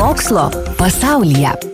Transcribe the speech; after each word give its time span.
Mokslo 0.00 0.50
pasaulyje. 0.78 1.69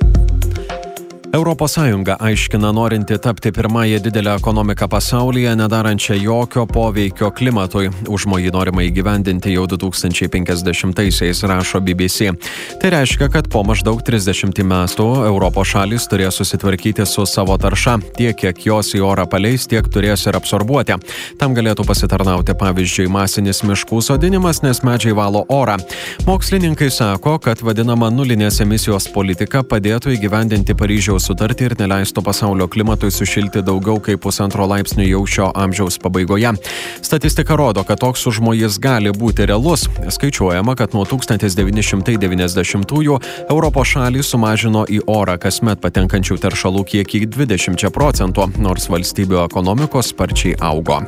ES 1.37 1.79
aiškina 2.21 2.73
norinti 2.73 3.19
tapti 3.19 3.53
pirmąją 3.53 3.99
didelę 3.99 4.35
ekonomiką 4.35 4.89
pasaulyje, 4.89 5.57
nedarančią 5.57 6.15
jokio 6.15 6.67
poveikio 6.67 7.31
klimatui. 7.31 7.91
Užmojį 8.09 8.53
norima 8.53 8.81
įgyvendinti 8.87 9.53
jau 9.53 9.67
2050-aisiais, 9.69 11.43
rašo 11.45 11.81
BBC. 11.81 12.33
Tai 12.81 12.91
reiškia, 12.91 13.29
kad 13.29 13.51
po 13.53 13.63
maždaug 13.69 14.01
30 14.01 14.63
metų 14.65 15.09
Europos 15.27 15.69
šalis 15.75 16.09
turės 16.09 16.41
susitvarkyti 16.41 17.05
su 17.07 17.27
savo 17.27 17.59
tarša. 17.59 17.99
Tiek, 18.17 18.37
kiek 18.37 18.65
jos 18.67 18.95
į 18.97 19.05
orą 19.05 19.29
paleis, 19.29 19.69
tiek 19.69 19.85
turės 19.93 20.25
ir 20.27 20.41
absorbuoti. 20.41 20.97
Tam 21.39 21.53
galėtų 21.53 21.85
pasitarnauti 21.85 22.57
pavyzdžiui 22.57 23.11
masinis 23.13 23.61
miškų 23.61 24.01
sodinimas, 24.01 24.63
nes 24.65 24.81
medžiai 24.81 25.13
valo 25.13 25.45
orą. 25.53 25.77
Mokslininkai 26.27 26.89
sako, 26.91 27.37
kad 27.45 27.61
vadinama 27.61 28.09
nulinės 28.11 28.63
emisijos 28.65 29.11
politika 29.13 29.61
padėtų 29.67 30.17
įgyvendinti 30.17 30.77
Paryžiaus 30.77 31.26
sutartį 31.27 31.65
ir 31.71 31.75
neleistų 31.81 32.21
pasaulio 32.27 32.67
klimatui 32.71 33.11
sušilti 33.15 33.63
daugiau 33.67 33.99
kaip 34.03 34.21
pusantro 34.25 34.65
laipsnio 34.71 35.07
jau 35.09 35.23
šio 35.27 35.47
amžiaus 35.55 35.99
pabaigoje. 36.03 36.51
Statistika 37.03 37.57
rodo, 37.59 37.85
kad 37.87 38.01
toks 38.03 38.27
užmojis 38.31 38.79
gali 38.83 39.11
būti 39.11 39.47
realus. 39.51 39.83
Skaičiuojama, 40.17 40.73
kad 40.79 40.89
nuo 40.97 41.05
1990-ųjų 41.09 43.15
Europos 43.51 43.87
šalys 43.95 44.27
sumažino 44.33 44.83
į 44.87 44.99
orą 45.11 45.37
kasmet 45.43 45.79
patenkančių 45.83 46.35
teršalų 46.47 46.83
kiekį 46.93 47.19
20 47.37 47.91
procentų, 47.95 48.43
nors 48.63 48.85
valstybių 48.93 49.39
ekonomikos 49.47 50.07
sparčiai 50.15 50.55
augo. 50.61 50.99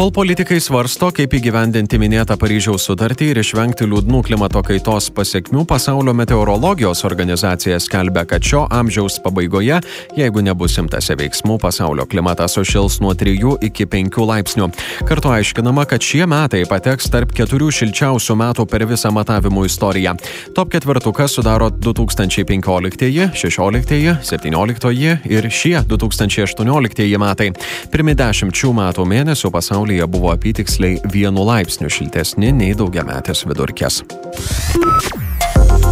Kol 0.00 0.08
politikai 0.16 0.56
svarsto, 0.64 1.10
kaip 1.12 1.34
įgyvendinti 1.36 1.98
minėtą 2.00 2.32
Paryžiaus 2.40 2.86
sutartį 2.88 3.26
ir 3.34 3.38
išvengti 3.42 3.84
liūdnų 3.84 4.22
klimato 4.24 4.62
kaitos 4.64 5.10
pasiekmių, 5.12 5.66
pasaulio 5.68 6.14
meteorologijos 6.16 7.02
organizacija 7.04 7.76
skelbia, 7.84 8.22
kad 8.24 8.40
šio 8.40 8.62
amžiaus 8.72 9.18
pabaigoje, 9.20 9.76
jeigu 10.16 10.40
nebus 10.40 10.78
imtasi 10.80 11.18
veiksmų, 11.20 11.58
pasaulio 11.60 12.06
klimatas 12.08 12.56
sušils 12.56 12.96
nuo 13.04 13.12
3 13.12 13.58
iki 13.68 13.84
5 13.92 14.16
laipsnių. 14.30 14.70
Kartu 15.04 15.34
aiškinama, 15.34 15.84
kad 15.84 16.00
šie 16.00 16.24
metai 16.24 16.62
pateks 16.64 17.12
tarp 17.12 17.36
keturių 17.36 17.68
šilčiausių 17.68 18.38
metų 18.40 18.66
per 18.72 18.86
visą 18.88 19.12
matavimų 19.12 19.66
istoriją. 19.68 20.16
Top 20.56 20.72
ketvirtukas 20.72 21.36
sudaro 21.36 21.68
2015, 21.68 23.28
16, 23.36 24.00
17 24.32 25.12
ir 25.28 25.50
šie 25.52 25.76
2018 25.92 27.20
metai. 27.20 27.52
Pirmi 27.92 28.16
dešimt 28.16 28.56
šių 28.64 28.74
metų 28.80 29.08
mėnesių 29.12 29.54
pasaulyje 29.90 30.06
buvo 30.06 30.30
apytiksliai 30.30 31.00
vienu 31.12 31.42
laipsniu 31.46 31.90
šiltesni 31.90 32.52
nei 32.54 32.74
daugiametės 32.78 33.42
vidurkės. 33.42 34.02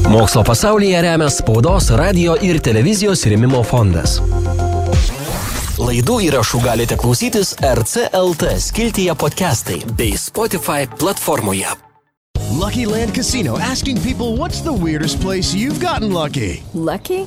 Mokslo 0.08 0.44
pasaulyje 0.46 1.00
remia 1.02 1.26
spaudos, 1.30 1.90
radio 1.90 2.36
ir 2.38 2.60
televizijos 2.62 3.26
rėmimo 3.26 3.64
fondas. 3.66 4.20
Laidų 5.78 6.20
įrašų 6.28 6.62
galite 6.62 6.94
klausytis 6.98 7.56
RCLT 7.58 8.54
skiltyje 8.62 9.14
podcastai 9.18 9.82
bei 9.98 10.14
Spotify 10.14 10.86
platformoje. 10.86 11.74
Lucky 12.54 12.86
Land 12.86 13.14
Casino 13.14 13.58
asking 13.58 13.98
people 14.00 14.36
what's 14.36 14.62
the 14.62 14.72
weirdest 14.72 15.20
place 15.20 15.54
you've 15.54 15.82
gotten 15.82 16.12
lucky? 16.12 16.62
Lucky? 16.72 17.26